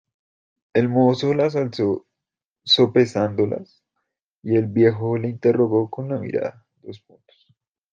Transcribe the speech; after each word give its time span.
el 0.73 0.89
mozo 0.89 1.31
las 1.35 1.55
alzó 1.55 2.07
sopesándolas, 2.63 3.83
y 4.41 4.55
el 4.55 4.65
viejo 4.65 5.15
le 5.15 5.29
interrogó 5.29 5.91
con 5.91 6.09
la 6.09 6.17
mirada: 6.17 6.65